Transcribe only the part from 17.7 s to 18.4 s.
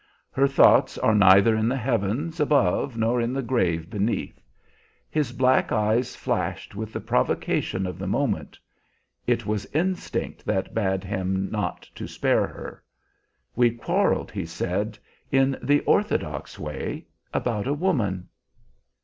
woman."